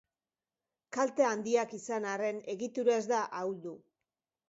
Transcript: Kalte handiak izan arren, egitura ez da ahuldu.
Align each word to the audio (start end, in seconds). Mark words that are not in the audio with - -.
Kalte 0.97 1.27
handiak 1.33 1.77
izan 1.81 2.09
arren, 2.17 2.43
egitura 2.57 2.99
ez 3.03 3.07
da 3.15 3.25
ahuldu. 3.43 3.81